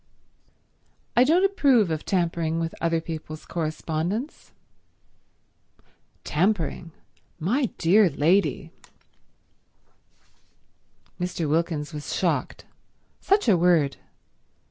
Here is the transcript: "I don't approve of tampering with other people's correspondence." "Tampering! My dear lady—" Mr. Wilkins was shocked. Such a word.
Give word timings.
"I 1.15 1.23
don't 1.23 1.45
approve 1.45 1.91
of 1.91 2.05
tampering 2.05 2.59
with 2.59 2.73
other 2.81 2.99
people's 2.99 3.45
correspondence." 3.45 4.51
"Tampering! 6.23 6.91
My 7.39 7.67
dear 7.77 8.09
lady—" 8.09 8.71
Mr. 11.19 11.47
Wilkins 11.47 11.93
was 11.93 12.15
shocked. 12.15 12.65
Such 13.19 13.47
a 13.47 13.55
word. 13.55 13.97